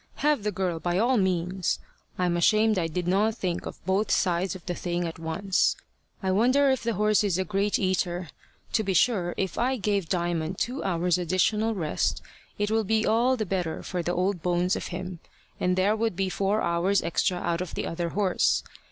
"Have 0.25 0.41
the 0.41 0.51
girl 0.51 0.79
by 0.79 0.97
all 0.97 1.15
means. 1.15 1.77
I'm 2.17 2.35
ashamed 2.35 2.79
I 2.79 2.87
did 2.87 3.07
not 3.07 3.35
think 3.35 3.67
of 3.67 3.85
both 3.85 4.09
sides 4.09 4.55
of 4.55 4.65
the 4.65 4.73
thing 4.73 5.05
at 5.05 5.19
once. 5.19 5.75
I 6.23 6.31
wonder 6.31 6.71
if 6.71 6.81
the 6.81 6.95
horse 6.95 7.23
is 7.23 7.37
a 7.37 7.45
great 7.45 7.77
eater. 7.77 8.29
To 8.73 8.83
be 8.83 8.95
sure, 8.95 9.35
if 9.37 9.59
I 9.59 9.75
gave 9.75 10.09
Diamond 10.09 10.57
two 10.57 10.83
hours' 10.83 11.19
additional 11.19 11.75
rest, 11.75 12.19
it 12.57 12.71
would 12.71 12.87
be 12.87 13.05
all 13.05 13.37
the 13.37 13.45
better 13.45 13.83
for 13.83 14.01
the 14.01 14.15
old 14.15 14.41
bones 14.41 14.75
of 14.75 14.87
him, 14.87 15.19
and 15.59 15.75
there 15.75 15.95
would 15.95 16.15
be 16.15 16.29
four 16.31 16.63
hours 16.63 17.03
extra 17.03 17.37
out 17.37 17.61
of 17.61 17.75
the 17.75 17.85
other 17.85 18.09
horse. 18.09 18.63